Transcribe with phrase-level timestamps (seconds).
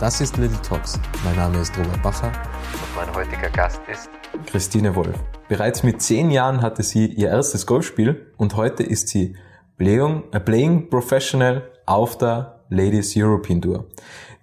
[0.00, 0.98] Das ist Little Talks.
[1.24, 4.10] Mein Name ist Robert Bacher und mein heutiger Gast ist
[4.44, 5.16] Christine Wolf.
[5.48, 9.36] Bereits mit zehn Jahren hatte sie ihr erstes Golfspiel und heute ist sie
[9.78, 13.86] Playing, äh, Playing Professional auf der Ladies European Tour.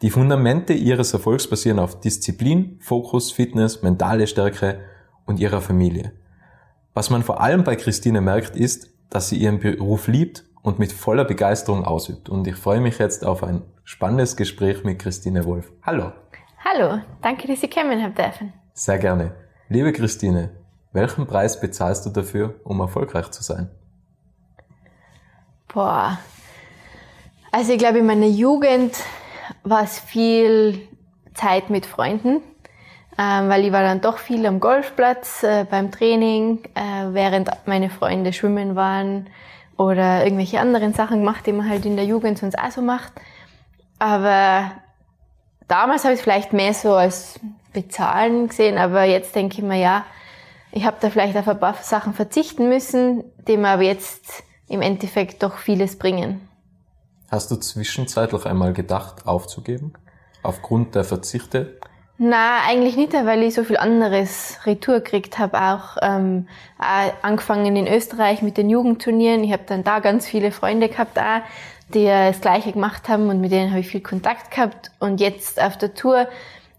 [0.01, 4.79] Die Fundamente ihres Erfolgs basieren auf Disziplin, Fokus, Fitness, mentale Stärke
[5.25, 6.13] und ihrer Familie.
[6.93, 10.93] Was man vor allem bei Christine merkt, ist, dass sie ihren Beruf liebt und mit
[10.93, 12.29] voller Begeisterung ausübt.
[12.29, 15.71] Und ich freue mich jetzt auf ein spannendes Gespräch mit Christine Wolf.
[15.83, 16.11] Hallo.
[16.63, 18.53] Hallo, danke, dass Sie kommen haben dürfen.
[18.73, 19.35] Sehr gerne.
[19.69, 20.51] Liebe Christine,
[20.93, 23.69] welchen Preis bezahlst du dafür, um erfolgreich zu sein?
[25.73, 26.19] Boah.
[27.51, 28.95] Also ich glaube, in meiner Jugend
[29.63, 30.87] war es viel
[31.33, 32.41] Zeit mit Freunden,
[33.17, 37.89] ähm, weil ich war dann doch viel am Golfplatz äh, beim Training, äh, während meine
[37.89, 39.29] Freunde schwimmen waren
[39.77, 43.13] oder irgendwelche anderen Sachen gemacht, die man halt in der Jugend sonst auch so macht.
[44.01, 44.71] Aber
[45.67, 47.39] damals habe ich es vielleicht mehr so als
[47.71, 50.05] Bezahlen gesehen, aber jetzt denke ich mir, ja,
[50.71, 54.81] ich habe da vielleicht auf ein paar Sachen verzichten müssen, die mir aber jetzt im
[54.81, 56.41] Endeffekt doch vieles bringen.
[57.29, 59.93] Hast du zwischenzeitlich einmal gedacht, aufzugeben?
[60.41, 61.77] Aufgrund der Verzichte?
[62.17, 65.61] Na, eigentlich nicht, weil ich so viel anderes Retour gekriegt habe.
[65.61, 66.47] Auch, ähm,
[66.79, 69.43] auch angefangen in Österreich mit den Jugendturnieren.
[69.43, 71.41] Ich habe dann da ganz viele Freunde gehabt, auch,
[71.95, 74.91] die das Gleiche gemacht haben und mit denen habe ich viel Kontakt gehabt.
[74.99, 76.27] Und jetzt auf der Tour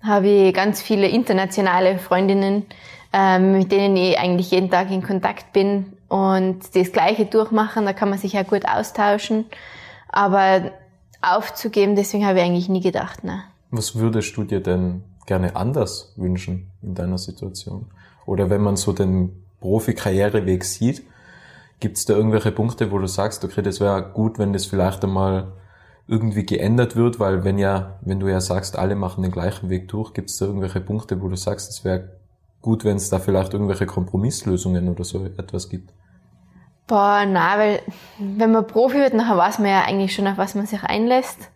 [0.02, 2.66] habe ich ganz viele internationale Freundinnen,
[3.12, 7.84] ähm, mit denen ich eigentlich jeden Tag in Kontakt bin und das Gleiche durchmachen.
[7.84, 9.46] Da kann man sich ja gut austauschen.
[10.08, 10.72] Aber
[11.22, 13.24] aufzugeben, deswegen habe ich eigentlich nie gedacht.
[13.24, 13.44] Ne.
[13.70, 17.86] Was würdest du dir denn gerne anders wünschen in deiner Situation?
[18.26, 21.04] Oder wenn man so den Profi-Karriereweg sieht,
[21.82, 25.02] gibt es da irgendwelche Punkte, wo du sagst, okay, das wäre gut, wenn das vielleicht
[25.02, 25.52] einmal
[26.06, 29.88] irgendwie geändert wird, weil wenn ja, wenn du ja sagst, alle machen den gleichen Weg
[29.88, 32.20] durch, gibt es da irgendwelche Punkte, wo du sagst, es wäre
[32.60, 35.92] gut, wenn es da vielleicht irgendwelche Kompromisslösungen oder so etwas gibt?
[36.86, 37.80] Boah, na, weil
[38.18, 41.50] wenn man Profi wird, nachher weiß man ja eigentlich schon, auf was man sich einlässt.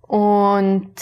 [0.00, 0.94] Und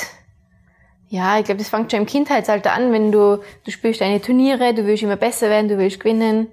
[1.08, 4.74] ja, ich glaube, das fängt schon im Kindheitsalter an, wenn du, du spielst deine Turniere,
[4.74, 6.48] du willst immer besser werden, du willst gewinnen.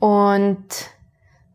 [0.00, 0.90] Und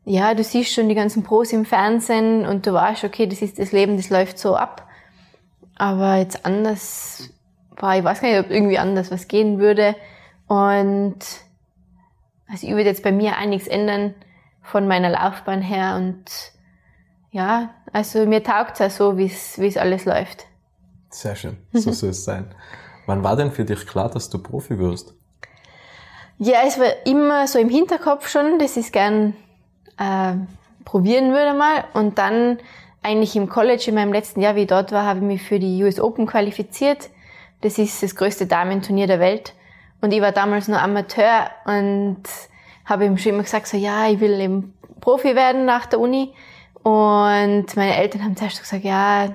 [0.08, 3.60] ja, du siehst schon die ganzen Pros im Fernsehen und du weißt, okay, das ist
[3.60, 4.88] das Leben, das läuft so ab.
[5.76, 7.30] Aber jetzt anders,
[7.76, 9.98] boah, ich weiß gar nicht, ob irgendwie anders was gehen würde.
[10.48, 11.20] Und
[12.48, 14.16] also ich würde jetzt bei mir einiges ändern
[14.62, 16.24] von meiner Laufbahn her und
[17.32, 20.46] ja, also mir taugt es ja so, wie es alles läuft.
[21.10, 22.56] Sehr schön, so soll es sein.
[23.08, 25.16] Wann war denn für dich klar, dass du Profi wirst?
[26.38, 29.34] Ja, es war immer so im Hinterkopf schon, dass ich es gern
[29.98, 30.34] äh,
[30.86, 31.84] probieren würde mal.
[31.94, 32.60] Und dann
[33.04, 35.60] eigentlich im College in meinem letzten Jahr, wie ich dort war, habe ich mich für
[35.60, 37.10] die US Open qualifiziert.
[37.62, 39.54] Das ist das größte Damenturnier der Welt.
[40.02, 42.24] Und ich war damals nur Amateur und
[42.86, 46.34] habe ihm schon immer gesagt, so ja, ich will eben Profi werden nach der Uni.
[46.84, 49.30] Und meine Eltern haben zuerst gesagt, ja,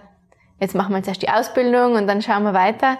[0.61, 2.99] jetzt machen wir zuerst die Ausbildung und dann schauen wir weiter.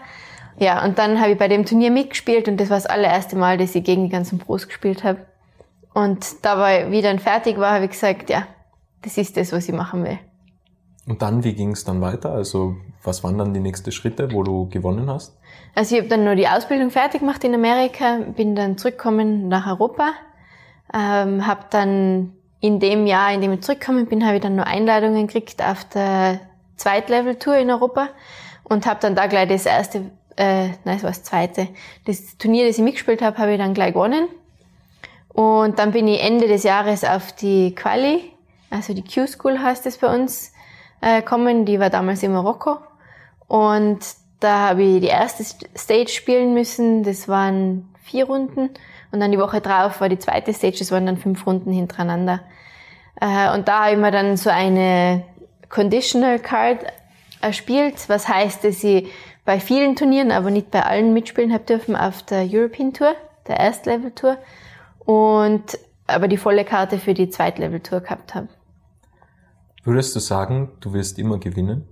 [0.59, 3.57] Ja, und dann habe ich bei dem Turnier mitgespielt und das war das allererste Mal,
[3.57, 5.25] dass ich gegen die ganzen Pros gespielt habe.
[5.95, 8.47] Und dabei, wie dann fertig war, habe ich gesagt, ja,
[9.03, 10.19] das ist das, was ich machen will.
[11.07, 12.31] Und dann, wie ging es dann weiter?
[12.31, 15.37] Also was waren dann die nächsten Schritte, wo du gewonnen hast?
[15.75, 19.67] Also ich habe dann nur die Ausbildung fertig gemacht in Amerika, bin dann zurückgekommen nach
[19.67, 20.13] Europa,
[20.95, 24.67] ähm, habe dann in dem Jahr, in dem ich zurückgekommen bin, habe ich dann nur
[24.67, 26.41] Einladungen gekriegt auf der
[26.77, 28.09] Zweitlevel-Tour in Europa
[28.63, 31.69] und habe dann da gleich das erste, äh, nein, es war das zweite,
[32.07, 34.29] das Turnier, das ich mitgespielt habe, habe ich dann gleich gewonnen.
[35.33, 38.33] Und dann bin ich Ende des Jahres auf die Quali,
[38.71, 40.53] also die Q-School heißt es bei uns,
[41.03, 41.67] äh, kommen.
[41.67, 42.79] Die war damals in Marokko.
[43.47, 43.99] Und
[44.41, 45.45] da habe ich die erste
[45.77, 47.03] Stage spielen müssen.
[47.03, 48.71] Das waren vier Runden.
[49.11, 52.41] Und dann die Woche drauf war die zweite Stage, das waren dann fünf Runden hintereinander.
[53.21, 55.23] Äh, und da habe ich mir dann so eine
[55.69, 56.79] Conditional Card
[57.43, 59.09] erspielt, was heißt, dass ich
[59.45, 63.15] bei vielen Turnieren, aber nicht bei allen mitspielen habe dürfen auf der European Tour,
[63.49, 64.39] der Erstlevel Tour.
[65.05, 68.49] Und aber die volle Karte für die Zweitlevel Tour gehabt habe.
[69.85, 71.89] Würdest du sagen, du wirst immer gewinnen?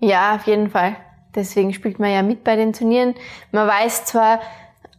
[0.00, 0.96] Ja, auf jeden Fall.
[1.34, 3.14] Deswegen spielt man ja mit bei den Turnieren.
[3.52, 4.40] Man weiß zwar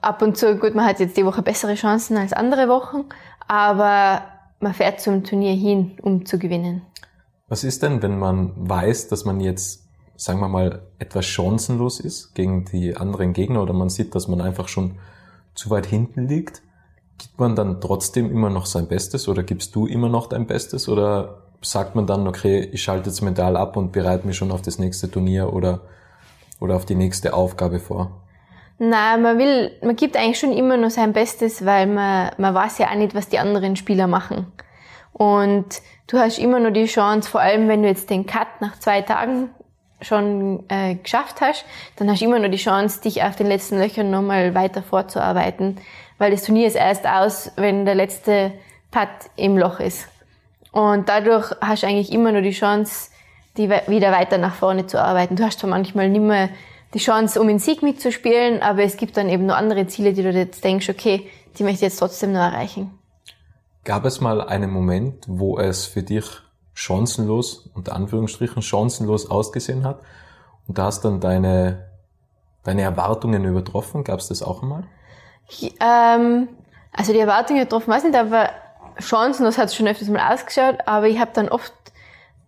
[0.01, 3.05] ab und zu, gut, man hat jetzt die Woche bessere Chancen als andere Wochen,
[3.47, 4.21] aber
[4.59, 6.83] man fährt zum Turnier hin, um zu gewinnen.
[7.47, 12.35] Was ist denn, wenn man weiß, dass man jetzt, sagen wir mal, etwas chancenlos ist
[12.35, 14.99] gegen die anderen Gegner oder man sieht, dass man einfach schon
[15.55, 16.61] zu weit hinten liegt?
[17.19, 20.89] Gibt man dann trotzdem immer noch sein Bestes oder gibst du immer noch dein Bestes
[20.89, 24.61] oder sagt man dann, okay, ich schalte jetzt mental ab und bereite mich schon auf
[24.61, 25.81] das nächste Turnier oder,
[26.59, 28.11] oder auf die nächste Aufgabe vor?
[28.77, 32.77] Nein, man will, man gibt eigentlich schon immer noch sein Bestes, weil man, man weiß
[32.77, 34.47] ja auch nicht, was die anderen Spieler machen.
[35.11, 38.79] Und du hast immer noch die Chance, vor allem wenn du jetzt den Cut nach
[38.79, 39.49] zwei Tagen
[40.01, 41.65] schon äh, geschafft hast,
[41.97, 45.77] dann hast du immer noch die Chance, dich auf den letzten Löchern nochmal weiter vorzuarbeiten,
[46.19, 48.51] weil das Turnier ist erst aus, wenn der letzte
[48.91, 50.07] Putt im Loch ist.
[50.71, 53.09] Und dadurch hast du eigentlich immer nur die Chance,
[53.57, 55.35] die wieder weiter nach vorne zu arbeiten.
[55.35, 56.49] Du hast zwar manchmal nicht mehr
[56.93, 60.21] die Chance, um den Sieg mitzuspielen, aber es gibt dann eben noch andere Ziele, die
[60.21, 61.27] du jetzt denkst, okay,
[61.57, 62.91] die möchte ich jetzt trotzdem noch erreichen.
[63.83, 66.25] Gab es mal einen Moment, wo es für dich
[66.73, 70.01] chancenlos, unter Anführungsstrichen chancenlos ausgesehen hat
[70.67, 71.89] und da hast dann deine,
[72.63, 74.03] deine Erwartungen übertroffen?
[74.03, 74.85] Gab es das auch einmal?
[75.79, 76.47] Ähm,
[76.91, 78.49] also die Erwartungen übertroffen weiß nicht, aber
[78.99, 81.73] chancenlos hat es schon öfters mal ausgeschaut, aber ich habe dann oft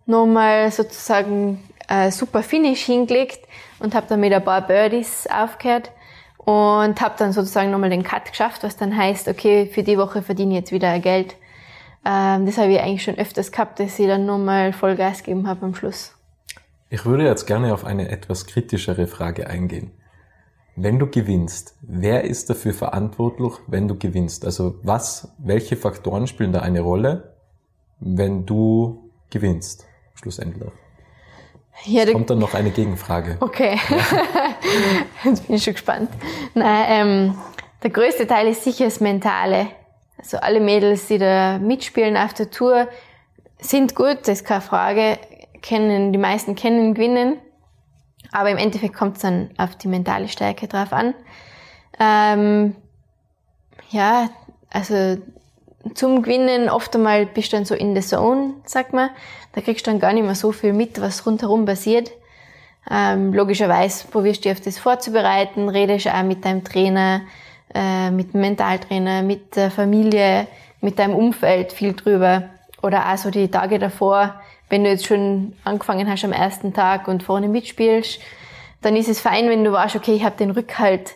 [0.06, 3.46] nochmal sozusagen äh, super Finish hingelegt
[3.78, 5.90] und habe dann mit ein paar Birdies aufgehört
[6.38, 10.22] und habe dann sozusagen nochmal den Cut geschafft, was dann heißt, okay, für die Woche
[10.22, 11.36] verdiene ich jetzt wieder Geld.
[12.04, 15.64] Ähm, das habe ich eigentlich schon öfters gehabt, dass ich dann nochmal Vollgas gegeben habe
[15.66, 16.14] am Schluss.
[16.90, 19.92] Ich würde jetzt gerne auf eine etwas kritischere Frage eingehen.
[20.74, 24.46] Wenn du gewinnst, wer ist dafür verantwortlich, wenn du gewinnst?
[24.46, 27.34] Also was, welche Faktoren spielen da eine Rolle,
[28.00, 30.70] wenn du gewinnst, schlussendlich?
[31.84, 33.36] Ja, kommt dann noch eine Gegenfrage.
[33.40, 33.78] Okay,
[35.24, 36.10] jetzt bin ich schon gespannt.
[36.54, 37.34] Nein, ähm,
[37.82, 39.68] der größte Teil ist sicher das Mentale.
[40.16, 42.88] Also alle Mädels, die da mitspielen auf der Tour,
[43.58, 45.18] sind gut, das ist keine Frage.
[45.60, 47.36] Kennen, die meisten kennen gewinnen.
[48.32, 51.14] Aber im Endeffekt kommt es dann auf die mentale Stärke drauf an.
[52.00, 52.74] Ähm,
[53.90, 54.30] ja,
[54.70, 55.18] also
[55.94, 59.10] zum Gewinnen oft einmal bist du dann so in the zone, sagt man.
[59.52, 62.10] Da kriegst du dann gar nicht mehr so viel mit, was rundherum passiert.
[62.90, 67.22] Ähm, logischerweise probierst du dich auf das vorzubereiten, redest auch mit deinem Trainer,
[67.74, 70.46] äh, mit dem Mentaltrainer, mit der Familie,
[70.80, 72.44] mit deinem Umfeld viel drüber.
[72.82, 74.40] Oder auch so die Tage davor,
[74.72, 78.18] wenn du jetzt schon angefangen hast am ersten Tag und vorne mitspielst,
[78.80, 81.12] dann ist es fein, wenn du weißt, okay, ich habe den Rückhalt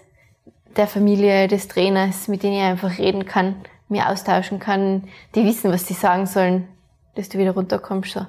[0.76, 3.56] der Familie, des Trainers, mit denen ich einfach reden kann
[3.88, 5.04] mir austauschen kann,
[5.34, 6.68] die wissen, was die sagen sollen,
[7.14, 8.12] dass du wieder runterkommst.
[8.12, 8.26] So.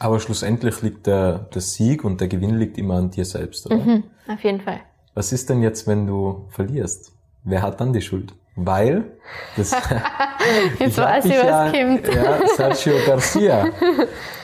[0.00, 3.76] Aber schlussendlich liegt der, der Sieg und der Gewinn liegt immer an dir selbst, oder?
[3.76, 4.80] Mhm, auf jeden Fall.
[5.14, 7.12] Was ist denn jetzt, wenn du verlierst?
[7.44, 8.32] Wer hat dann die Schuld?
[8.60, 9.18] Weil
[9.56, 9.70] das
[10.78, 12.08] jetzt weiß ich, was ja, kommt.
[12.12, 13.68] Ja, Sergio Garcia.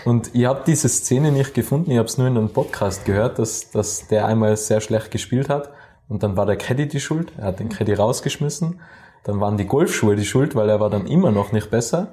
[0.05, 3.39] Und ich habe diese Szene nicht gefunden, ich habe es nur in einem Podcast gehört,
[3.39, 5.71] dass, dass der einmal sehr schlecht gespielt hat
[6.09, 8.81] und dann war der Caddy die Schuld, er hat den Caddy rausgeschmissen
[9.25, 12.09] dann waren die Golfschuhe die Schuld, weil er war dann immer noch nicht besser.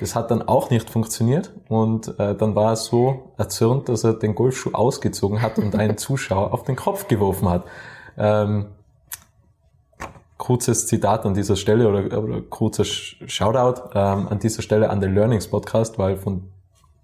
[0.00, 4.14] Das hat dann auch nicht funktioniert und äh, dann war er so erzürnt, dass er
[4.14, 7.64] den Golfschuh ausgezogen hat und einen Zuschauer auf den Kopf geworfen hat.
[8.16, 8.68] Ähm,
[10.42, 15.14] kurzes Zitat an dieser Stelle oder, oder kurzer Shoutout ähm, an dieser Stelle an den
[15.14, 16.48] Learnings Podcast, weil von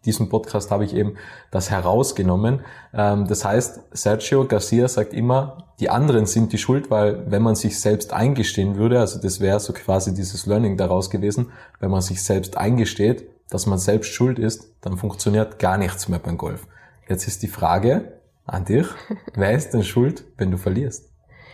[0.04, 1.14] diesem Podcast habe ich eben
[1.52, 2.62] das herausgenommen.
[2.92, 7.54] Ähm, das heißt, Sergio Garcia sagt immer, die anderen sind die Schuld, weil wenn man
[7.54, 12.00] sich selbst eingestehen würde, also das wäre so quasi dieses Learning daraus gewesen, wenn man
[12.00, 16.66] sich selbst eingesteht, dass man selbst schuld ist, dann funktioniert gar nichts mehr beim Golf.
[17.08, 18.14] Jetzt ist die Frage
[18.46, 18.88] an dich,
[19.36, 21.07] wer ist denn schuld, wenn du verlierst?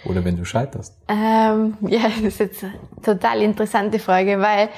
[0.04, 0.96] Oder wenn du scheiterst?
[1.08, 4.68] Ähm, ja, das ist jetzt eine total interessante Frage, weil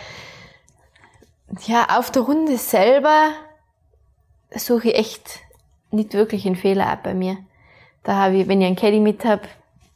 [1.66, 3.30] ja, auf der Runde selber
[4.54, 5.40] suche ich echt
[5.90, 7.38] nicht wirklich einen Fehler ab bei mir.
[8.02, 9.42] Da habe ich, wenn ich einen Caddy mit habe,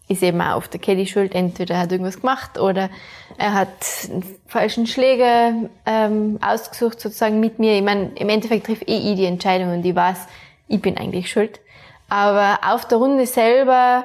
[0.09, 1.35] ist eben auch auf der Caddy schuld.
[1.35, 2.91] Entweder er hat irgendwas gemacht oder
[3.39, 3.69] er hat
[4.11, 5.53] einen falschen Schläger
[5.87, 7.77] ähm, ausgesucht sozusagen mit mir.
[7.77, 10.27] Ich meine, im Endeffekt trifft eh ich die Entscheidung und ich weiß,
[10.67, 11.61] ich bin eigentlich schuld.
[12.09, 14.05] Aber auf der Runde selber,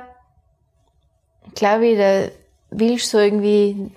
[1.54, 2.28] glaube ich, da
[2.72, 3.92] willst du so irgendwie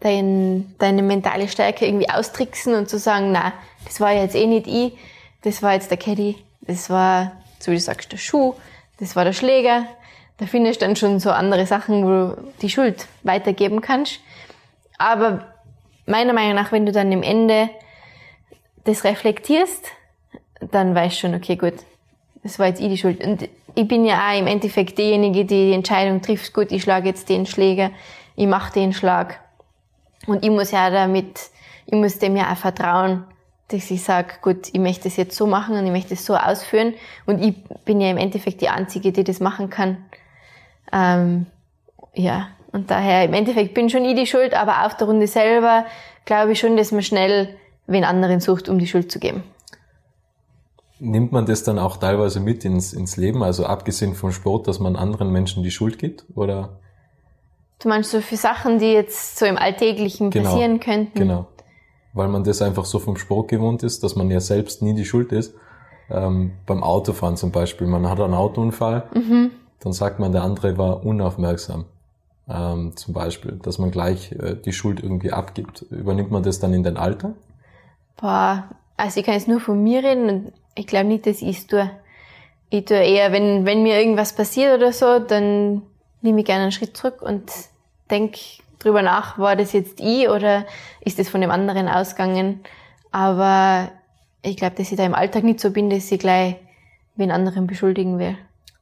[0.00, 3.52] dein, deine mentale Stärke irgendwie austricksen und zu sagen, na,
[3.84, 4.92] das war jetzt eh nicht ich,
[5.42, 8.54] das war jetzt der Caddy, das war, so wie du sagst, der Schuh,
[8.98, 9.86] das war der Schläger.
[10.38, 14.20] Da findest du dann schon so andere Sachen, wo du die Schuld weitergeben kannst.
[14.98, 15.46] Aber
[16.04, 17.70] meiner Meinung nach, wenn du dann im Ende
[18.84, 19.86] das reflektierst,
[20.60, 21.74] dann weißt du schon, okay, gut,
[22.46, 23.24] das war jetzt ich die Schuld.
[23.24, 27.08] Und ich bin ja auch im Endeffekt diejenige, die die Entscheidung trifft, gut, ich schlage
[27.08, 27.90] jetzt den Schläger,
[28.36, 29.40] ich mache den Schlag.
[30.26, 31.50] Und ich muss ja damit,
[31.86, 33.24] ich muss dem ja auch vertrauen,
[33.68, 36.36] dass ich sage, gut, ich möchte es jetzt so machen und ich möchte es so
[36.36, 36.94] ausführen.
[37.26, 39.98] Und ich bin ja im Endeffekt die Einzige, die das machen kann.
[40.92, 41.46] Ähm,
[42.14, 45.84] ja, und daher im Endeffekt bin schon ich die Schuld, aber auf der Runde selber
[46.24, 49.42] glaube ich schon, dass man schnell wen anderen sucht, um die Schuld zu geben.
[50.98, 54.80] Nimmt man das dann auch teilweise mit ins, ins Leben, also abgesehen vom Sport, dass
[54.80, 56.80] man anderen Menschen die Schuld gibt, oder?
[57.78, 61.18] Du meinst so für Sachen, die jetzt so im Alltäglichen genau, passieren könnten?
[61.18, 61.48] Genau.
[62.14, 65.04] Weil man das einfach so vom Sport gewohnt ist, dass man ja selbst nie die
[65.04, 65.54] Schuld ist.
[66.08, 69.50] Ähm, beim Autofahren zum Beispiel, man hat einen Autounfall, mhm.
[69.80, 71.84] dann sagt man, der andere war unaufmerksam.
[72.48, 75.82] Ähm, zum Beispiel, dass man gleich äh, die Schuld irgendwie abgibt.
[75.90, 77.34] Übernimmt man das dann in den Alter?
[78.16, 78.64] Boah,
[78.96, 81.90] also ich kann jetzt nur von mir reden ich glaube nicht, dass ich es tue.
[82.70, 85.82] Ich tue eher, wenn, wenn mir irgendwas passiert oder so, dann
[86.20, 87.50] nehme ich gerne einen Schritt zurück und
[88.10, 88.38] denke
[88.78, 90.66] drüber nach, war das jetzt ich oder
[91.00, 92.60] ist das von dem anderen ausgegangen?
[93.10, 93.90] Aber
[94.42, 96.56] ich glaube, dass ich da im Alltag nicht so bin, dass ich gleich
[97.16, 98.36] wen anderen beschuldigen will.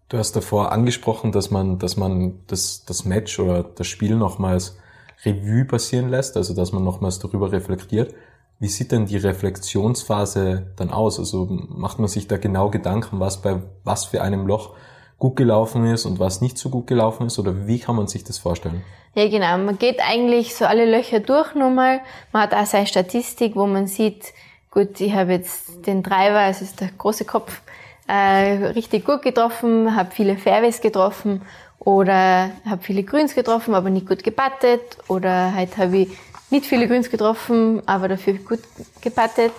[0.09, 4.77] Du hast davor angesprochen, dass man, dass man das, das Match oder das Spiel nochmals
[5.25, 8.15] Revue passieren lässt, also dass man nochmals darüber reflektiert.
[8.59, 11.19] Wie sieht denn die Reflexionsphase dann aus?
[11.19, 14.75] Also macht man sich da genau Gedanken, was bei was für einem Loch
[15.19, 17.39] gut gelaufen ist und was nicht so gut gelaufen ist?
[17.39, 18.83] Oder wie kann man sich das vorstellen?
[19.15, 19.59] Ja, genau.
[19.59, 22.01] Man geht eigentlich so alle Löcher durch nochmal.
[22.33, 24.33] Man hat auch seine Statistik, wo man sieht,
[24.71, 27.63] gut, ich habe jetzt den Driver, also ist der große Kopf,
[28.09, 31.43] äh, richtig gut getroffen, habe viele Fairways getroffen
[31.79, 36.09] oder habe viele Grüns getroffen, aber nicht gut gepattet oder halt habe ich
[36.55, 38.61] nicht viele Grüns getroffen, aber dafür gut
[39.03, 39.53] gepattet.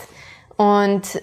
[0.57, 1.21] Und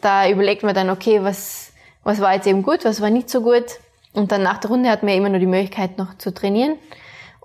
[0.00, 1.72] da überlegt man dann, okay, was,
[2.04, 3.64] was war jetzt eben gut, was war nicht so gut.
[4.12, 6.76] Und dann nach der Runde hat man immer nur die Möglichkeit noch zu trainieren.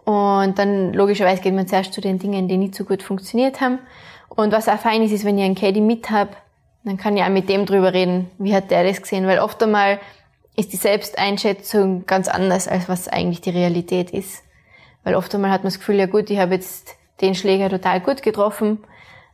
[0.04, 3.80] Und dann logischerweise geht man zuerst zu den Dingen, die nicht so gut funktioniert haben.
[4.30, 6.32] Und was auch fein ist, ist, wenn ich einen Caddy mit habe,
[6.84, 9.28] dann kann ich auch mit dem drüber reden, wie hat der das gesehen.
[9.28, 10.00] Weil oft einmal
[10.58, 14.44] ist die Selbsteinschätzung ganz anders, als was eigentlich die Realität ist.
[15.04, 18.02] Weil oft einmal hat man das Gefühl, ja gut, ich habe jetzt den Schläger total
[18.02, 18.80] gut getroffen.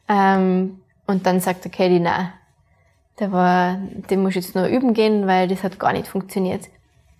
[0.07, 2.33] Ähm, und dann sagt der Caddy, na,
[3.19, 3.77] der war,
[4.09, 6.65] den muss ich jetzt nur üben gehen, weil das hat gar nicht funktioniert.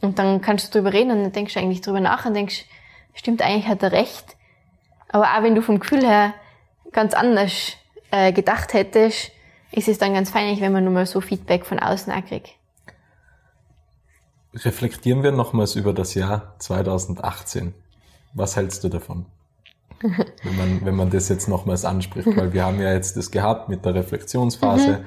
[0.02, 2.66] Und dann kannst du drüber reden und dann denkst du eigentlich drüber nach und denkst,
[3.14, 4.36] stimmt, eigentlich hat er recht.
[5.10, 6.34] Aber auch wenn du vom Gefühl her
[6.92, 7.74] ganz anders
[8.12, 9.32] äh, gedacht hättest,
[9.72, 12.52] ist es dann ganz fein, wenn man nur mal so Feedback von außen auch kriegt.
[14.54, 17.74] Reflektieren wir nochmals über das Jahr 2018.
[18.34, 19.26] Was hältst du davon?
[20.02, 23.70] Wenn man, wenn man das jetzt nochmals anspricht, weil wir haben ja jetzt das gehabt
[23.70, 25.00] mit der Reflexionsphase.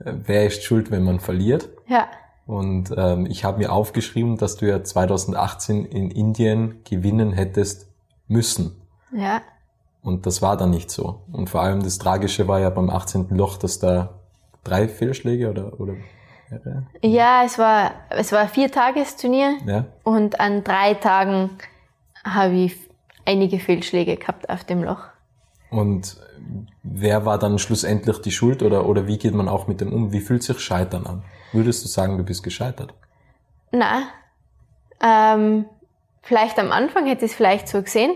[0.00, 0.06] Mhm.
[0.06, 1.68] Äh, wer ist schuld, wenn man verliert?
[1.86, 2.08] Ja.
[2.46, 7.88] Und ähm, ich habe mir aufgeschrieben, dass du ja 2018 in Indien gewinnen hättest
[8.28, 8.80] müssen.
[9.12, 9.42] Ja.
[10.02, 11.22] Und das war dann nicht so.
[11.32, 13.28] Und vor allem das Tragische war ja beim 18.
[13.30, 14.20] Loch, dass da
[14.62, 15.94] drei Fehlschläge oder, oder
[17.02, 19.58] ja, es war, es war ein Viertagesturnier.
[19.66, 19.84] Ja.
[20.04, 21.50] Und an drei Tagen
[22.24, 22.76] habe ich
[23.26, 25.04] einige Fehlschläge gehabt auf dem Loch.
[25.70, 26.16] Und
[26.82, 30.12] wer war dann schlussendlich die Schuld oder, oder wie geht man auch mit dem um?
[30.12, 31.22] Wie fühlt sich Scheitern an?
[31.52, 32.94] Würdest du sagen, du bist gescheitert?
[33.72, 34.04] Na,
[35.02, 35.66] ähm,
[36.22, 38.14] vielleicht am Anfang hätte ich es vielleicht so gesehen,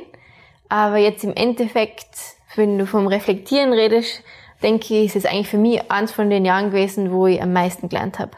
[0.69, 2.09] aber jetzt im Endeffekt,
[2.55, 4.23] wenn du vom Reflektieren redest,
[4.63, 7.53] denke ich, ist es eigentlich für mich eins von den Jahren gewesen, wo ich am
[7.53, 8.33] meisten gelernt habe.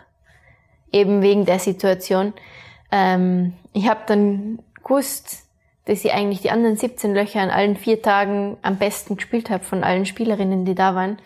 [0.90, 2.32] Eben wegen der Situation.
[2.90, 5.46] Ähm, ich habe dann gewusst,
[5.84, 9.64] dass ich eigentlich die anderen 17 Löcher an allen vier Tagen am besten gespielt habe
[9.64, 11.18] von allen Spielerinnen, die da waren.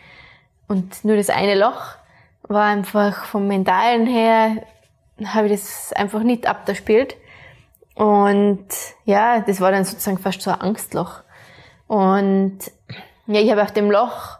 [0.66, 1.96] Und nur das eine Loch
[2.42, 4.62] war einfach vom Mentalen her,
[5.24, 7.16] habe ich das einfach nicht abgespielt.
[7.94, 8.66] Und
[9.04, 11.22] ja, das war dann sozusagen fast so ein Angstloch.
[11.86, 12.58] Und
[13.26, 14.38] ja, ich habe auf dem Loch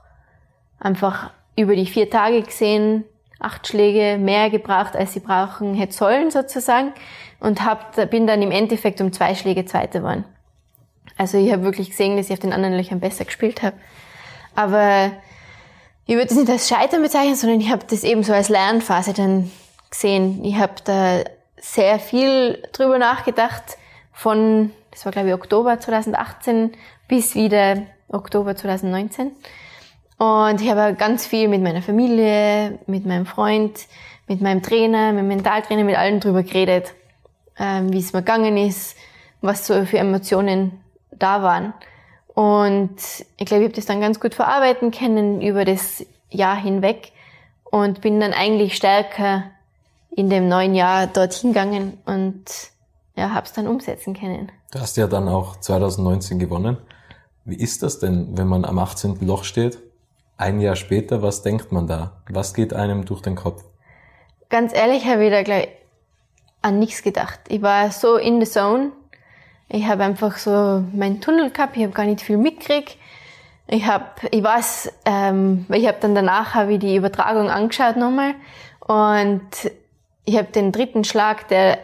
[0.79, 3.05] einfach über die vier Tage gesehen,
[3.41, 6.93] acht Schläge mehr gebraucht, als sie brauchen hätte sollen sozusagen
[7.41, 10.25] und hab, bin dann im Endeffekt um zwei Schläge Zweite geworden.
[11.19, 13.77] Also ich habe wirklich gesehen, dass ich auf den anderen Löchern besser gespielt habe.
[14.55, 15.13] Aber
[16.07, 19.13] ich würde das nicht als Scheitern bezeichnen, sondern ich habe das eben so als Lernphase
[19.13, 19.51] dann
[19.91, 20.45] gesehen.
[20.45, 21.25] Ich habe da
[21.57, 23.79] sehr viel drüber nachgedacht,
[24.13, 26.73] von, das war glaube ich Oktober 2018
[27.09, 29.33] bis wieder Oktober 2019.
[30.19, 33.79] Und ich habe ganz viel mit meiner Familie, mit meinem Freund,
[34.27, 36.95] mit meinem Trainer, mit dem Mentaltrainer, mit allen drüber geredet,
[37.59, 38.97] ähm, wie es mir gegangen ist,
[39.41, 41.73] was so für Emotionen da waren.
[42.35, 42.97] Und
[43.39, 47.13] ich glaube, ich habe das dann ganz gut verarbeiten können über das Jahr hinweg
[47.65, 49.45] und bin dann eigentlich stärker
[50.11, 52.45] in dem neuen Jahr dorthin gegangen und
[53.17, 54.53] ja, habe es dann umsetzen können.
[54.73, 56.77] Du hast ja dann auch 2019 gewonnen.
[57.45, 59.19] Wie ist das denn, wenn man am 18.
[59.21, 59.79] Loch steht?
[60.37, 62.21] Ein Jahr später, was denkt man da?
[62.29, 63.65] Was geht einem durch den Kopf?
[64.51, 65.69] Ganz ehrlich habe ich da gleich
[66.67, 67.39] an nichts gedacht.
[67.49, 68.91] Ich war so in the zone.
[69.69, 71.77] Ich habe einfach so meinen Tunnel gehabt.
[71.77, 72.97] Ich habe gar nicht viel mitgekriegt.
[73.69, 78.35] Ich habe, ich weiß, ähm, ich habe dann danach habe ich die Übertragung angeschaut nochmal
[78.81, 79.49] und
[80.25, 81.79] ich habe den dritten Schlag, der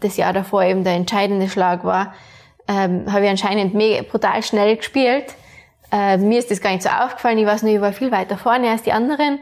[0.00, 2.14] das Jahr davor eben der entscheidende Schlag war,
[2.66, 5.34] ähm, habe ich anscheinend mega, brutal schnell gespielt.
[5.92, 7.38] Äh, mir ist das gar nicht so aufgefallen.
[7.38, 9.38] Ich weiß nur, ich war viel weiter vorne als die anderen.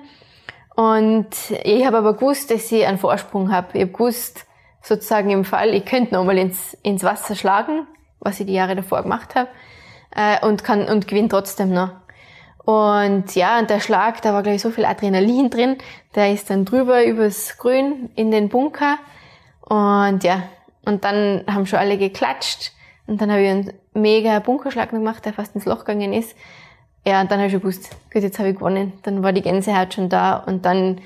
[0.75, 1.29] Und
[1.65, 3.69] ich habe aber gewusst, dass ich einen Vorsprung habe.
[3.73, 4.47] Ich habe gewusst,
[4.83, 7.87] sozusagen im Fall, ich könnte nochmal ins, ins Wasser schlagen,
[8.21, 9.49] was ich die Jahre davor gemacht habe,
[10.15, 11.91] äh, und kann und gewinne trotzdem noch.
[12.65, 15.77] Und ja, und der Schlag, da war glaube ich so viel Adrenalin drin,
[16.15, 18.99] der ist dann drüber übers Grün in den Bunker.
[19.63, 20.43] Und ja,
[20.85, 22.73] und dann haben schon alle geklatscht.
[23.07, 26.37] Und dann habe ich einen mega Bunkerschlag gemacht, der fast ins Loch gegangen ist.
[27.07, 28.93] Ja, und dann habe ich schon gewusst, gut, jetzt habe ich gewonnen.
[29.03, 30.37] Dann war die Gänsehaut schon da.
[30.37, 31.01] Und dann,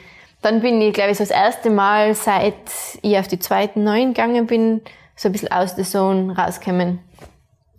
[0.45, 2.55] dann bin ich, glaube ich, so das erste Mal, seit
[3.03, 4.83] ich auf die zweiten Neun gegangen bin,
[5.17, 6.99] so ein bisschen aus der Zone rausgekommen.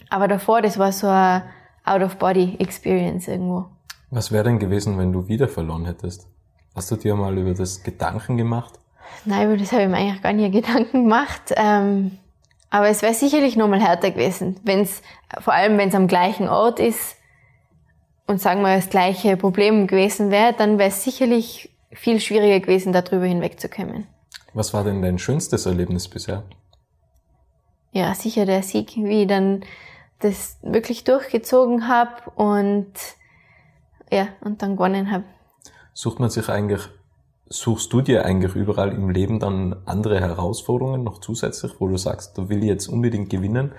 [0.10, 1.44] Aber davor, das war so eine
[1.84, 3.66] Out-of-Body-Experience irgendwo.
[4.10, 6.28] Was wäre denn gewesen, wenn du wieder verloren hättest?
[6.76, 8.74] Hast du dir mal über das Gedanken gemacht?
[9.26, 11.54] Nein, über das habe ich mir eigentlich gar nie Gedanken gemacht.
[11.56, 12.18] Ähm,
[12.70, 15.02] aber es wäre sicherlich nochmal härter gewesen, wenn's,
[15.40, 17.16] vor allem wenn es am gleichen Ort ist
[18.28, 22.94] und sagen wir das gleiche Problem gewesen wäre, dann wäre es sicherlich viel schwieriger gewesen,
[22.94, 24.08] darüber hinwegzukommen.
[24.54, 26.44] Was war denn dein schönstes Erlebnis bisher?
[27.92, 29.64] Ja, sicher der Sieg, wie ich dann
[30.20, 32.94] das wirklich durchgezogen habe und
[34.12, 35.24] ja, und dann gewonnen habe.
[35.94, 36.82] Sucht man sich eigentlich,
[37.48, 42.38] suchst du dir eigentlich überall im Leben dann andere Herausforderungen noch zusätzlich, wo du sagst,
[42.38, 43.72] da will ich jetzt unbedingt gewinnen,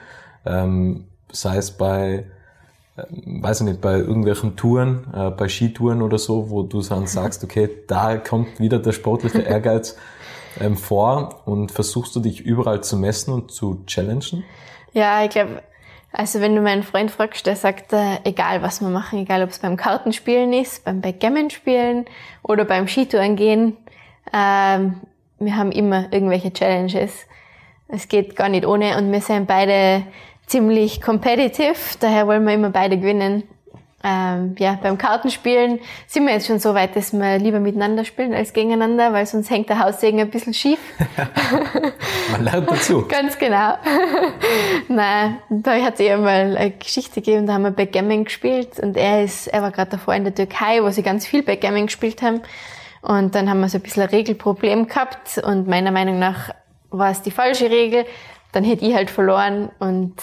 [0.44, 2.26] ähm, sei es bei
[2.96, 7.44] weiß ich nicht, bei irgendwelchen Touren, äh, bei Skitouren oder so, wo du dann sagst,
[7.44, 9.96] okay, da kommt wieder der sportliche Ehrgeiz
[10.60, 14.44] ähm, vor und versuchst du dich überall zu messen und zu challengen?
[14.92, 15.62] Ja, ich glaube,
[16.12, 19.50] also wenn du meinen Freund fragst, der sagt, äh, egal was wir machen, egal ob
[19.50, 22.06] es beim Kartenspielen ist, beim Backgammon spielen
[22.42, 23.76] oder beim Skitouren gehen,
[24.32, 25.00] ähm,
[25.38, 27.12] wir haben immer irgendwelche Challenges.
[27.88, 30.04] Es geht gar nicht ohne und wir sind beide
[30.46, 33.42] ziemlich competitive, daher wollen wir immer beide gewinnen.
[34.04, 38.34] Ähm, ja, beim Kartenspielen sind wir jetzt schon so weit, dass wir lieber miteinander spielen
[38.34, 40.78] als gegeneinander, weil sonst hängt der Haussegen ein bisschen schief.
[42.30, 43.04] Man lernt dazu.
[43.08, 43.74] Ganz genau.
[44.88, 48.96] Nein, da hat es eher mal eine Geschichte gegeben, da haben wir Backgammon gespielt und
[48.96, 52.22] er ist, er war gerade davor in der Türkei, wo sie ganz viel Backgammon gespielt
[52.22, 52.42] haben.
[53.02, 56.50] Und dann haben wir so ein bisschen ein Regelproblem gehabt und meiner Meinung nach
[56.90, 58.04] war es die falsche Regel.
[58.52, 60.14] Dann hätte ich halt verloren und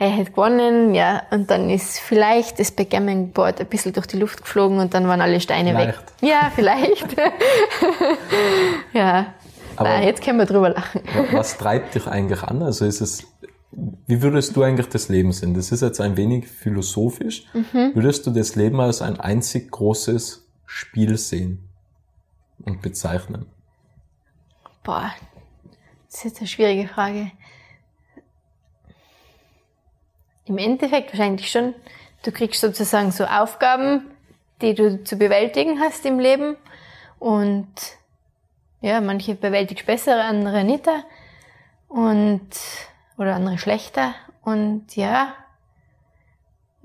[0.00, 4.40] er hat gewonnen, ja, und dann ist vielleicht das Backgammon-Board ein bisschen durch die Luft
[4.42, 5.98] geflogen und dann waren alle Steine vielleicht.
[5.98, 6.06] weg.
[6.22, 7.16] Ja, vielleicht.
[8.94, 9.34] ja.
[9.76, 11.02] Aber Nein, jetzt können wir drüber lachen.
[11.32, 12.62] Was treibt dich eigentlich an?
[12.62, 13.26] Also ist es,
[14.06, 15.52] wie würdest du eigentlich das Leben sehen?
[15.52, 17.44] Das ist jetzt ein wenig philosophisch.
[17.52, 17.94] Mhm.
[17.94, 21.68] Würdest du das Leben als ein einzig großes Spiel sehen
[22.64, 23.46] und bezeichnen?
[24.82, 25.12] Boah,
[26.06, 27.32] das ist jetzt eine schwierige Frage.
[30.50, 31.74] Im Endeffekt wahrscheinlich schon.
[32.24, 34.10] Du kriegst sozusagen so Aufgaben,
[34.60, 36.56] die du zu bewältigen hast im Leben.
[37.20, 37.68] Und
[38.80, 40.88] ja, manche bewältigst besser, andere nicht.
[41.86, 42.50] Und,
[43.16, 44.12] oder andere schlechter.
[44.42, 45.34] Und ja,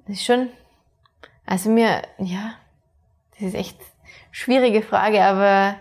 [0.05, 0.49] das ist schon,
[1.47, 2.53] also mir, ja,
[3.31, 3.79] das ist echt
[4.29, 5.75] schwierige Frage, aber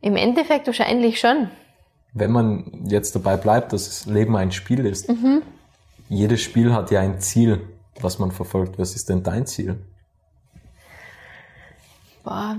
[0.00, 1.50] im Endeffekt wahrscheinlich schon.
[2.14, 5.42] Wenn man jetzt dabei bleibt, dass das Leben ein Spiel ist, mhm
[6.08, 7.66] jedes Spiel hat ja ein Ziel,
[8.00, 8.78] was man verfolgt.
[8.78, 9.78] Was ist denn dein Ziel?
[12.22, 12.56] Boah,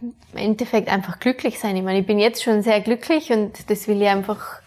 [0.00, 1.76] im Endeffekt einfach glücklich sein.
[1.76, 4.60] Ich meine, ich bin jetzt schon sehr glücklich und das will ich einfach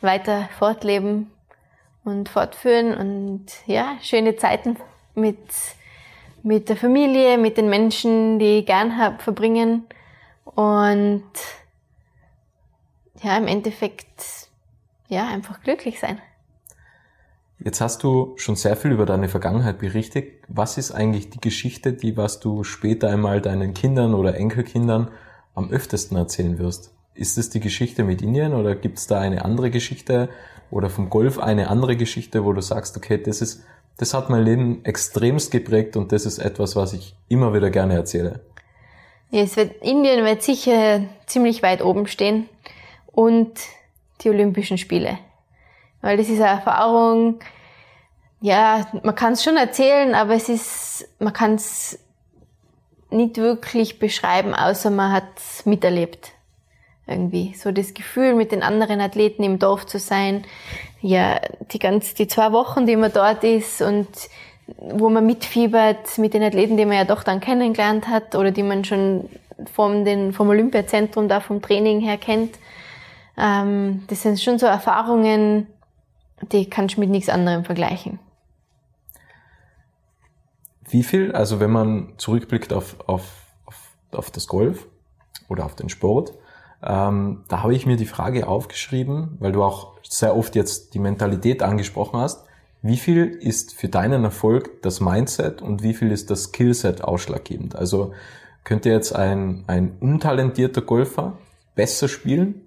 [0.00, 1.30] weiter fortleben
[2.04, 4.76] und fortführen und ja, schöne Zeiten
[5.14, 5.38] mit,
[6.42, 9.84] mit der Familie, mit den Menschen, die ich gern habe, verbringen
[10.44, 11.24] und
[13.22, 14.48] ja, im Endeffekt
[15.08, 16.20] ja, einfach glücklich sein.
[17.60, 20.32] Jetzt hast du schon sehr viel über deine Vergangenheit berichtet.
[20.46, 25.08] Was ist eigentlich die Geschichte, die was du später einmal deinen Kindern oder Enkelkindern
[25.56, 26.94] am öftesten erzählen wirst?
[27.14, 30.28] Ist es die Geschichte mit Indien oder gibt es da eine andere Geschichte
[30.70, 33.64] oder vom Golf eine andere Geschichte, wo du sagst, okay, das ist,
[33.96, 37.94] das hat mein Leben extremst geprägt und das ist etwas, was ich immer wieder gerne
[37.94, 38.40] erzähle?
[39.30, 42.48] Ja, es wird, Indien wird sicher ziemlich weit oben stehen
[43.06, 43.50] und
[44.20, 45.18] die Olympischen Spiele.
[46.00, 47.40] Weil das ist eine Erfahrung,
[48.40, 51.98] ja, man kann es schon erzählen, aber es ist, man kann es
[53.10, 56.32] nicht wirklich beschreiben, außer man hat es miterlebt.
[57.06, 57.54] Irgendwie.
[57.54, 60.44] So das Gefühl, mit den anderen Athleten im Dorf zu sein.
[61.00, 61.40] Ja,
[61.72, 64.08] die ganz, die zwei Wochen, die man dort ist und
[64.76, 68.62] wo man mitfiebert mit den Athleten, die man ja doch dann kennengelernt hat oder die
[68.62, 69.28] man schon
[69.72, 72.56] vom, den, vom Olympiazentrum da vom Training her kennt.
[73.38, 75.66] Ähm, das sind schon so Erfahrungen,
[76.52, 78.18] die kannst du mit nichts anderem vergleichen.
[80.88, 84.86] Wie viel, also wenn man zurückblickt auf, auf, auf, auf das Golf
[85.48, 86.32] oder auf den Sport,
[86.82, 90.98] ähm, da habe ich mir die Frage aufgeschrieben, weil du auch sehr oft jetzt die
[90.98, 92.44] Mentalität angesprochen hast.
[92.80, 97.74] Wie viel ist für deinen Erfolg das Mindset und wie viel ist das Skillset ausschlaggebend?
[97.74, 98.12] Also
[98.62, 101.38] könnte jetzt ein, ein untalentierter Golfer
[101.74, 102.62] besser spielen?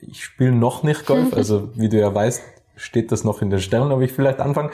[0.00, 2.42] Ich spiele noch nicht Golf, also wie du ja weißt,
[2.76, 4.70] steht das noch in den Sternen, ob ich vielleicht anfange.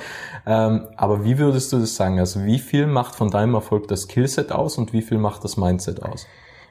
[0.47, 2.19] Ähm, aber wie würdest du das sagen?
[2.19, 5.57] Also wie viel macht von deinem Erfolg das Skillset aus und wie viel macht das
[5.57, 6.27] Mindset aus?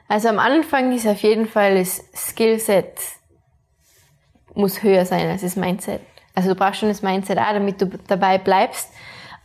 [0.08, 2.94] Also am Anfang ist auf jeden Fall das Skillset
[4.54, 6.00] muss höher sein als das Mindset.
[6.34, 8.88] Also du brauchst schon das Mindset auch, damit du dabei bleibst.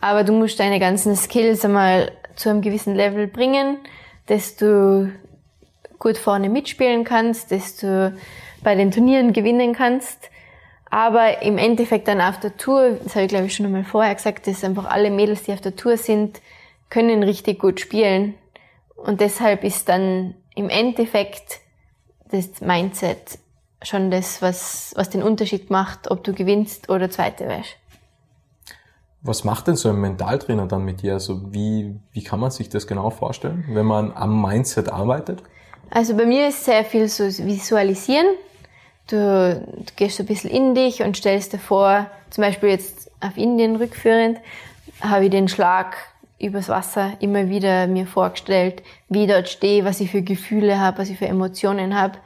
[0.02, 3.78] Aber du musst deine ganzen Skills einmal zu einem gewissen Level bringen,
[4.28, 5.12] dass du
[6.00, 8.16] gut vorne mitspielen kannst, dass du
[8.64, 10.30] bei den Turnieren gewinnen kannst.
[10.90, 14.16] Aber im Endeffekt dann auf der Tour, das habe ich glaube ich schon einmal vorher
[14.16, 16.42] gesagt, dass einfach alle Mädels, die auf der Tour sind,
[16.90, 18.36] können richtig gut spielen.
[18.96, 21.60] Und deshalb ist dann im Endeffekt
[22.32, 23.40] das Mindset
[23.82, 27.76] schon das, was, was den Unterschied macht, ob du gewinnst oder Zweite wärst.
[29.22, 31.14] Was macht denn so ein Mentaltrainer dann mit dir?
[31.14, 35.42] Also wie, wie kann man sich das genau vorstellen, wenn man am Mindset arbeitet?
[35.90, 38.28] Also bei mir ist sehr viel so Visualisieren.
[39.08, 43.12] Du, du gehst so ein bisschen in dich und stellst dir vor, zum Beispiel jetzt
[43.22, 44.40] auf Indien rückführend,
[45.02, 45.96] habe ich den Schlag
[46.40, 50.98] übers Wasser immer wieder mir vorgestellt, wie ich dort stehe, was ich für Gefühle habe,
[50.98, 52.18] was ich für Emotionen habe,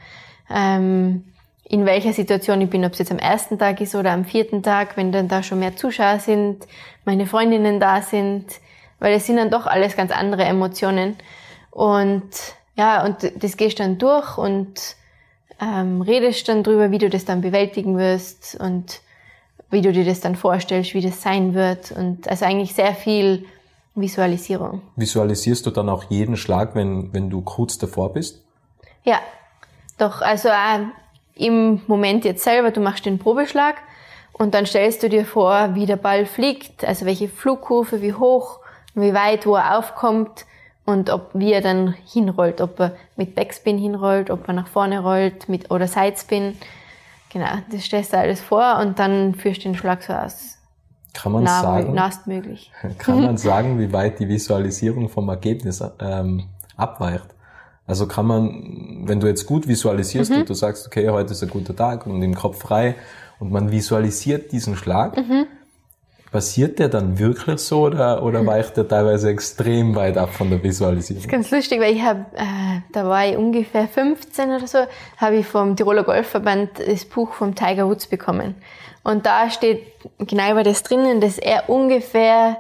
[0.49, 1.25] ähm,
[1.65, 4.63] in welcher Situation ich bin, ob es jetzt am ersten Tag ist oder am vierten
[4.63, 6.65] Tag, wenn dann da schon mehr Zuschauer sind,
[7.05, 8.45] meine Freundinnen da sind,
[8.99, 11.15] weil es sind dann doch alles ganz andere Emotionen.
[11.69, 12.29] Und
[12.75, 14.95] ja, und das gehst dann durch und
[15.61, 19.01] ähm, redest dann drüber, wie du das dann bewältigen wirst und
[19.69, 21.91] wie du dir das dann vorstellst, wie das sein wird.
[21.91, 23.45] Und also eigentlich sehr viel
[23.95, 24.81] Visualisierung.
[24.95, 28.41] Visualisierst du dann auch jeden Schlag, wenn, wenn du kurz davor bist?
[29.03, 29.19] Ja,
[29.97, 30.79] doch, also auch
[31.35, 33.75] im Moment jetzt selber, du machst den Probeschlag
[34.33, 38.59] und dann stellst du dir vor, wie der Ball fliegt, also welche Flugkurve, wie hoch,
[38.95, 40.45] wie weit, wo er aufkommt
[40.89, 44.99] und ob wie er dann hinrollt, ob er mit Backspin hinrollt, ob er nach vorne
[44.99, 46.57] rollt mit oder Sidespin.
[47.31, 50.57] Genau, das stellst du alles vor und dann führst du den Schlag so aus.
[51.13, 52.71] Kann man nah, sagen, möglich.
[52.97, 57.27] Kann man sagen, wie weit die Visualisierung vom Ergebnis ähm, abweicht?
[57.85, 60.41] Also kann man, wenn du jetzt gut visualisierst mhm.
[60.41, 62.95] und du sagst, okay, heute ist ein guter Tag und im Kopf frei
[63.39, 65.47] und man visualisiert diesen Schlag, mhm.
[66.31, 68.47] Passiert der dann wirklich so oder, oder mhm.
[68.47, 71.21] weicht der teilweise extrem weit ab von der Visualisierung?
[71.21, 74.79] Das ist ganz lustig, weil ich habe, äh, da war ich ungefähr 15 oder so,
[75.17, 78.55] habe ich vom Tiroler Golfverband das Buch vom Tiger Woods bekommen.
[79.03, 79.87] Und da steht
[80.19, 82.57] genau über das drinnen, dass er ungefähr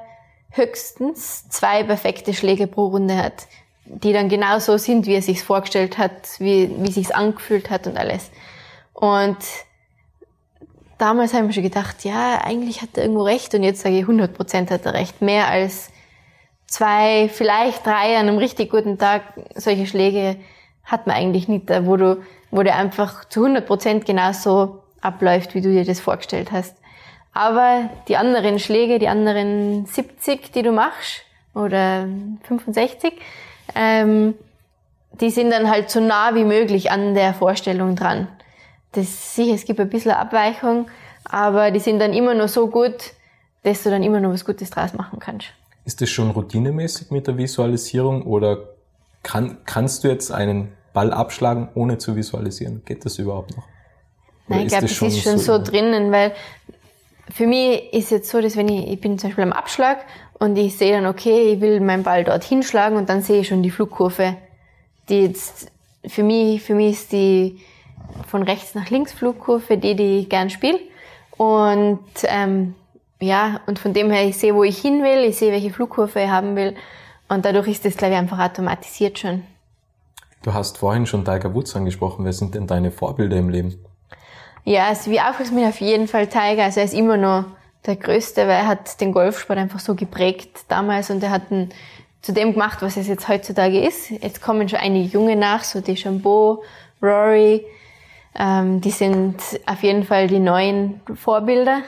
[0.51, 3.47] höchstens zwei perfekte Schläge pro Runde hat,
[3.85, 7.85] die dann genau so sind, wie er sich's vorgestellt hat, wie, wie sich's angefühlt hat
[7.85, 8.31] und alles.
[8.93, 9.37] Und
[10.99, 13.95] damals habe ich mir schon gedacht, ja, eigentlich hat er irgendwo recht und jetzt sage
[13.95, 15.21] ich 100 Prozent hat er recht.
[15.21, 15.89] Mehr als
[16.67, 19.23] zwei, vielleicht drei an einem richtig guten Tag
[19.55, 20.35] solche Schläge
[20.83, 25.61] hat man eigentlich nicht, wo du, wo der einfach zu 100 Prozent genauso abläuft, wie
[25.61, 26.75] du dir das vorgestellt hast.
[27.33, 32.07] Aber die anderen Schläge, die anderen 70, die du machst, oder
[32.43, 33.13] 65,
[33.75, 34.35] ähm,
[35.19, 38.27] die sind dann halt so nah wie möglich an der Vorstellung dran.
[38.91, 40.87] Das sicher, es gibt ein bisschen Abweichung,
[41.23, 43.13] aber die sind dann immer nur so gut,
[43.63, 45.47] dass du dann immer noch was Gutes draus machen kannst.
[45.85, 48.69] Ist das schon routinemäßig mit der Visualisierung oder
[49.23, 52.83] kann, kannst du jetzt einen Ball abschlagen, ohne zu visualisieren?
[52.85, 53.63] Geht das überhaupt noch?
[54.47, 56.33] Nein, ich glaube, das, das ist schon so, so drinnen, weil
[57.31, 60.05] für mich ist jetzt so, dass wenn ich, ich bin zum Beispiel am Abschlag
[60.39, 63.47] und ich sehe dann, okay, ich will meinen Ball dort hinschlagen und dann sehe ich
[63.47, 64.35] schon die Flugkurve,
[65.09, 65.71] die jetzt
[66.07, 67.59] für mich, für mich ist die
[68.27, 70.79] von rechts nach links Flugkurve, die, die ich gern spiele.
[71.37, 72.75] Und ähm,
[73.19, 76.23] ja, und von dem her, ich sehe, wo ich hin will, ich sehe, welche Flugkurve
[76.23, 76.75] ich haben will.
[77.27, 79.43] Und dadurch ist das, glaube ich, einfach automatisiert schon.
[80.41, 82.25] Du hast vorhin schon Tiger Woods angesprochen.
[82.25, 83.83] Wer sind denn deine Vorbilder im Leben?
[84.63, 86.63] Ja, also wie aufwachsen bin auf jeden Fall Tiger.
[86.63, 87.45] Also er ist immer noch
[87.85, 91.69] der Größte, weil er hat den Golfsport einfach so geprägt damals und er hat ihn
[92.21, 94.09] zu dem gemacht, was es jetzt heutzutage ist.
[94.09, 96.63] Jetzt kommen schon einige Junge nach, so Deschambeau,
[97.01, 97.65] Rory.
[98.37, 101.81] Ähm, die sind auf jeden Fall die neuen Vorbilder.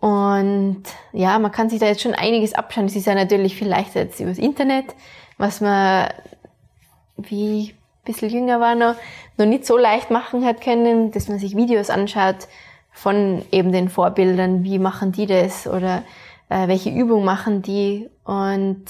[0.00, 0.82] Und
[1.12, 2.86] ja, man kann sich da jetzt schon einiges abschauen.
[2.86, 4.94] Es ist ja natürlich viel leichter jetzt übers Internet,
[5.38, 6.08] was man,
[7.16, 8.96] wie ein bisschen jünger war noch,
[9.38, 12.48] noch nicht so leicht machen hat können, dass man sich Videos anschaut
[12.92, 16.02] von eben den Vorbildern, wie machen die das oder
[16.48, 18.08] äh, welche Übung machen die.
[18.24, 18.84] Und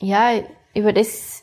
[0.00, 0.30] ja,
[0.74, 1.42] über das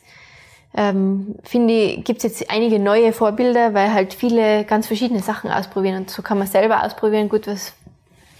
[0.76, 5.50] ähm, finde ich, gibt es jetzt einige neue Vorbilder, weil halt viele ganz verschiedene Sachen
[5.50, 5.96] ausprobieren.
[5.96, 7.72] Und so kann man selber ausprobieren, gut, was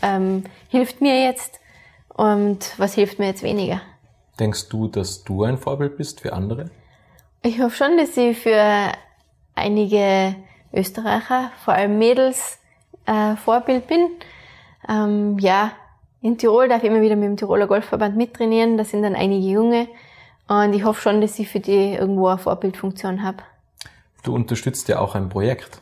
[0.02, 1.58] ähm, hilft mir jetzt
[2.08, 3.80] und was hilft mir jetzt weniger.
[4.38, 6.70] Denkst du, dass du ein Vorbild bist für andere?
[7.42, 8.92] Ich hoffe schon, dass ich für
[9.54, 10.36] einige
[10.74, 12.58] Österreicher, vor allem Mädels,
[13.06, 14.10] äh, Vorbild bin.
[14.86, 15.72] Ähm, ja,
[16.20, 18.76] in Tirol darf ich immer wieder mit dem Tiroler Golfverband mittrainieren.
[18.76, 19.88] Da sind dann einige Junge.
[20.48, 23.38] Und ich hoffe schon, dass ich für die irgendwo eine Vorbildfunktion habe.
[24.22, 25.80] Du unterstützt ja auch ein Projekt.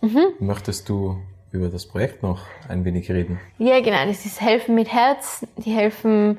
[0.00, 0.26] Mhm.
[0.40, 1.16] Möchtest du
[1.52, 3.40] über das Projekt noch ein wenig reden?
[3.58, 4.04] Ja, genau.
[4.06, 5.46] Das ist Helfen mit Herz.
[5.56, 6.38] Die helfen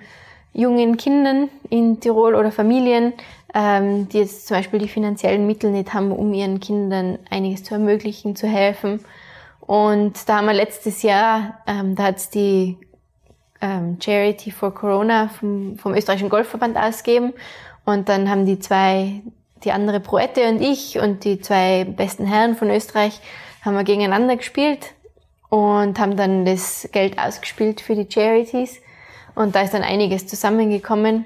[0.53, 3.13] jungen Kindern in Tirol oder Familien,
[3.53, 7.73] ähm, die jetzt zum Beispiel die finanziellen Mittel nicht haben, um ihren Kindern einiges zu
[7.73, 9.01] ermöglichen, zu helfen.
[9.61, 12.77] Und da haben wir letztes Jahr, ähm, da hat es die
[13.61, 17.33] ähm, Charity for Corona vom, vom österreichischen Golfverband ausgegeben.
[17.85, 19.21] Und dann haben die zwei,
[19.63, 23.19] die andere Proette und ich und die zwei besten Herren von Österreich,
[23.63, 24.93] haben wir gegeneinander gespielt
[25.49, 28.81] und haben dann das Geld ausgespielt für die Charities.
[29.35, 31.25] Und da ist dann einiges zusammengekommen.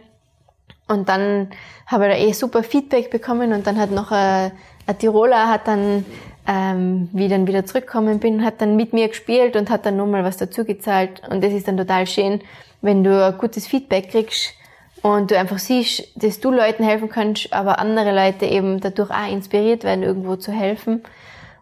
[0.87, 1.49] Und dann
[1.87, 4.51] habe ich da eh super Feedback bekommen und dann hat noch ein,
[4.85, 6.05] ein Tiroler hat dann,
[6.47, 9.97] ähm, wie ich dann wieder zurückgekommen bin, hat dann mit mir gespielt und hat dann
[9.97, 11.21] nochmal was dazu gezahlt.
[11.29, 12.41] Und das ist dann total schön,
[12.81, 14.53] wenn du ein gutes Feedback kriegst
[15.01, 19.31] und du einfach siehst, dass du Leuten helfen kannst, aber andere Leute eben dadurch auch
[19.31, 21.03] inspiriert werden, irgendwo zu helfen.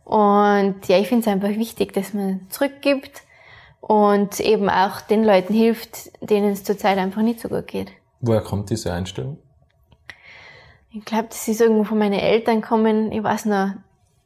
[0.05, 3.21] Und ja, ich finde es einfach wichtig, dass man zurückgibt
[3.81, 7.91] und eben auch den Leuten hilft, denen es zurzeit einfach nicht so gut geht.
[8.21, 9.37] Woher kommt diese Einstellung?
[10.91, 13.11] Ich glaube, das ist irgendwo von meinen Eltern kommen.
[13.11, 13.73] Ich weiß noch,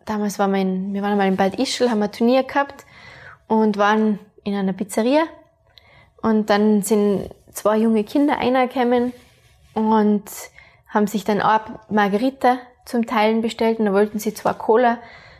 [0.05, 2.85] damals war mein, wir waren mal in Bad Ischl, haben ein Turnier gehabt
[3.47, 5.23] und waren in einer Pizzeria.
[6.21, 9.13] Und dann sind zwei junge Kinder einergekommen
[9.73, 10.23] und
[10.87, 14.99] haben sich dann auch Margarita zum Teilen bestellt und da wollten sie zwei Cola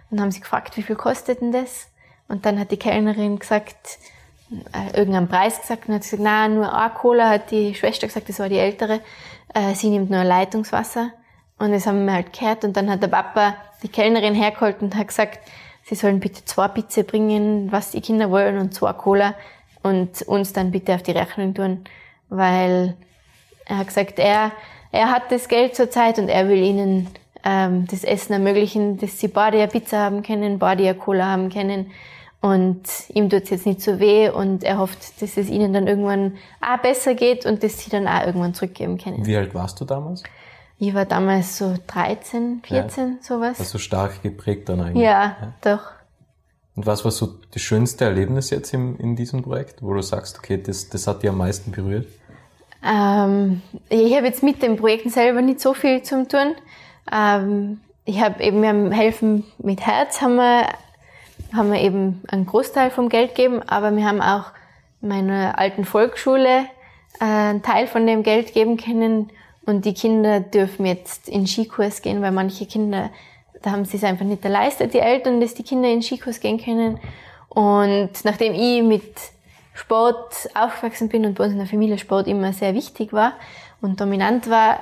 [0.09, 1.87] und haben sie gefragt, wie viel kostet denn das?
[2.27, 3.99] Und dann hat die Kellnerin gesagt,
[4.49, 8.29] äh, irgendeinen Preis gesagt und hat gesagt, na nur eine Cola, hat die Schwester gesagt,
[8.29, 9.01] das war die ältere,
[9.53, 11.11] äh, sie nimmt nur Leitungswasser.
[11.59, 14.95] Und das haben wir halt gehört und dann hat der Papa die Kellnerin hergeholt und
[14.95, 15.39] hat gesagt,
[15.83, 19.35] sie sollen bitte zwei Pizza bringen, was die Kinder wollen und zwei Cola
[19.83, 21.83] und uns dann bitte auf die Rechnung tun,
[22.29, 22.95] weil
[23.65, 24.51] er hat gesagt, er,
[24.91, 27.07] er hat das Geld zur Zeit und er will ihnen
[27.43, 31.91] ähm, das Essen ermöglichen, dass sie beide Pizza haben können, beide Cola haben können.
[32.41, 36.33] Und ihm tut's jetzt nicht so weh und er hofft, dass es ihnen dann irgendwann
[36.59, 39.25] auch besser geht und dass sie dann auch irgendwann zurückgeben können.
[39.25, 40.23] Wie alt warst du damals?
[40.79, 43.17] Ich war damals so 13, 14, ja.
[43.21, 43.59] sowas.
[43.59, 45.03] Also stark geprägt dann eigentlich.
[45.03, 45.91] Ja, ja, doch.
[46.75, 50.39] Und was war so das schönste Erlebnis jetzt im, in diesem Projekt, wo du sagst,
[50.39, 52.07] okay, das, das hat dich am meisten berührt?
[52.83, 56.55] Ähm, ich habe jetzt mit den Projekten selber nicht so viel zu tun.
[57.11, 60.67] Ähm, ich habe eben, wir haben Helfen mit Herz, haben wir,
[61.53, 64.45] haben wir eben einen Großteil vom Geld gegeben, aber wir haben auch
[64.99, 66.65] meiner alten Volksschule
[67.19, 69.29] äh, einen Teil von dem Geld geben können
[69.65, 73.09] und die Kinder dürfen jetzt in Skikurs gehen, weil manche Kinder,
[73.61, 76.59] da haben sie es einfach nicht erleistet, die Eltern, dass die Kinder in Skikurs gehen
[76.59, 76.99] können.
[77.49, 79.13] Und nachdem ich mit
[79.73, 83.33] Sport aufgewachsen bin und bei uns in der Familie Sport immer sehr wichtig war
[83.81, 84.81] und dominant war,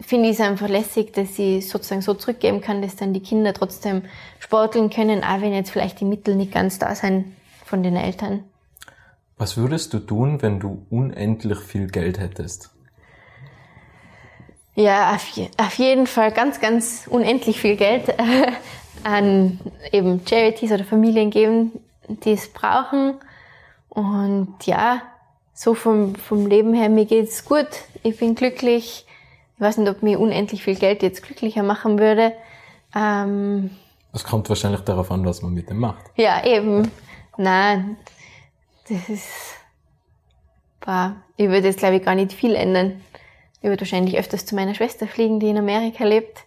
[0.00, 3.52] finde ich es einfach lässig, dass ich sozusagen so zurückgeben kann, dass dann die Kinder
[3.52, 4.02] trotzdem
[4.38, 8.44] sporteln können, auch wenn jetzt vielleicht die Mittel nicht ganz da sind von den Eltern.
[9.36, 12.70] Was würdest du tun, wenn du unendlich viel Geld hättest?
[14.78, 18.52] Ja, auf, auf jeden Fall ganz, ganz unendlich viel Geld äh,
[19.02, 19.58] an
[19.90, 21.72] eben Charities oder Familien geben,
[22.06, 23.14] die es brauchen
[23.88, 25.02] Und ja,
[25.52, 27.66] so vom, vom Leben her, mir geht's gut.
[28.04, 29.04] Ich bin glücklich.
[29.56, 32.32] Ich weiß nicht, ob mir unendlich viel Geld jetzt glücklicher machen würde.
[32.94, 33.70] Ähm,
[34.12, 36.04] es kommt wahrscheinlich darauf an, was man mit dem macht.
[36.14, 36.88] Ja, eben.
[37.36, 37.96] Nein,
[38.88, 39.56] das ist,
[40.80, 43.00] boah, ich würde jetzt glaube ich gar nicht viel ändern.
[43.60, 46.44] Ich würde wahrscheinlich öfters zu meiner Schwester fliegen, die in Amerika lebt.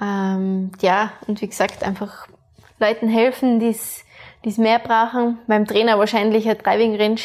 [0.00, 2.28] Ähm, ja, und wie gesagt, einfach
[2.78, 5.38] Leuten helfen, die es mehr brauchen.
[5.46, 7.20] Beim Trainer wahrscheinlich ein Driving Range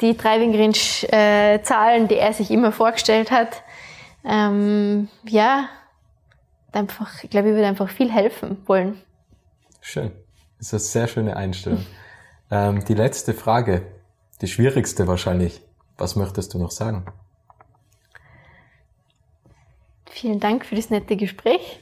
[0.00, 3.62] die Driving Range äh, Zahlen, die er sich immer vorgestellt hat.
[4.24, 5.68] Ähm, ja,
[6.72, 9.00] einfach, ich glaube, ich würde einfach viel helfen wollen.
[9.80, 10.12] Schön.
[10.58, 11.86] Das ist eine sehr schöne Einstellung.
[12.50, 13.82] ähm, die letzte Frage,
[14.40, 15.62] die schwierigste wahrscheinlich.
[15.96, 17.06] Was möchtest du noch sagen?
[20.20, 21.78] Vielen Dank für das nette Gespräch.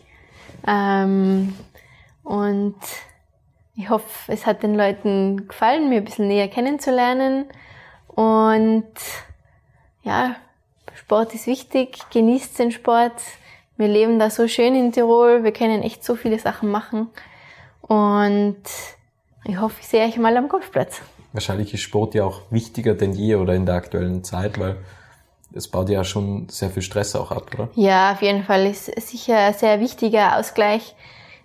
[0.66, 1.54] Ähm,
[2.22, 2.76] und
[3.74, 7.46] ich hoffe, es hat den Leuten gefallen, mir ein bisschen näher kennenzulernen.
[8.08, 8.84] Und
[10.02, 10.36] ja,
[10.94, 13.14] Sport ist wichtig, genießt den Sport.
[13.78, 17.08] Wir leben da so schön in Tirol, wir können echt so viele Sachen machen.
[17.80, 18.62] Und
[19.44, 21.00] ich hoffe, ich sehe euch mal am Golfplatz.
[21.32, 24.76] Wahrscheinlich ist Sport ja auch wichtiger denn je oder in der aktuellen Zeit, weil
[25.56, 27.68] es baut ja schon sehr viel Stress auch ab, oder?
[27.74, 30.94] Ja, auf jeden Fall ist sicher ein sehr wichtiger Ausgleich.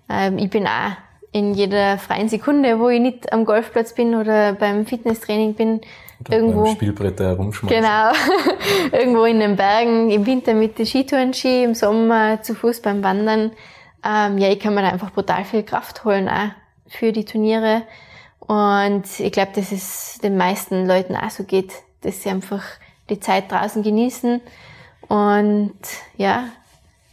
[0.09, 0.91] Ähm, ich bin auch
[1.31, 5.81] in jeder freien Sekunde, wo ich nicht am Golfplatz bin oder beim Fitnesstraining bin,
[6.19, 6.63] oder irgendwo.
[6.63, 7.81] Beim Spielbrett herumschmeißen.
[7.81, 8.11] Genau.
[8.91, 13.51] irgendwo in den Bergen, im Winter mit den Skitourenski, im Sommer zu Fuß beim Wandern.
[14.03, 16.49] Ähm, ja, ich kann mir da einfach brutal viel Kraft holen, auch
[16.87, 17.83] für die Turniere.
[18.39, 21.71] Und ich glaube, dass es den meisten Leuten auch so geht,
[22.01, 22.63] dass sie einfach
[23.11, 24.41] die Zeit draußen genießen.
[25.07, 25.77] Und
[26.17, 26.45] ja,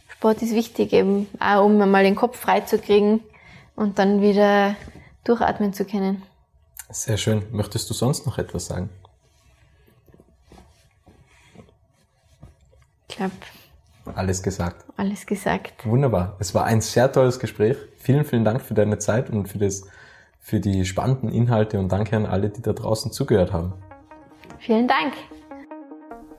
[0.07, 3.21] Sport ist wichtig, eben auch um mal den Kopf frei zu kriegen
[3.75, 4.75] und dann wieder
[5.23, 6.23] durchatmen zu können.
[6.89, 7.43] Sehr schön.
[7.51, 8.89] Möchtest du sonst noch etwas sagen?
[13.07, 13.33] Ich glaube.
[14.15, 14.85] Alles gesagt.
[14.97, 15.85] Alles gesagt.
[15.85, 16.35] Wunderbar.
[16.39, 17.77] Es war ein sehr tolles Gespräch.
[17.99, 19.83] Vielen, vielen Dank für deine Zeit und für, das,
[20.39, 23.73] für die spannenden Inhalte und danke an alle, die da draußen zugehört haben.
[24.57, 25.13] Vielen Dank.